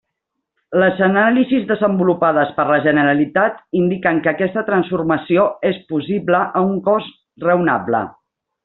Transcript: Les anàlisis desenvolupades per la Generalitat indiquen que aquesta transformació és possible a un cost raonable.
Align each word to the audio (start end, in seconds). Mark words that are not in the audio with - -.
Les 0.83 1.01
anàlisis 1.07 1.67
desenvolupades 1.71 2.55
per 2.57 2.65
la 2.71 2.79
Generalitat 2.87 3.61
indiquen 3.83 4.25
que 4.25 4.33
aquesta 4.35 4.67
transformació 4.73 5.45
és 5.75 5.81
possible 5.95 6.45
a 6.63 6.69
un 6.75 6.79
cost 6.91 7.17
raonable. 7.51 8.07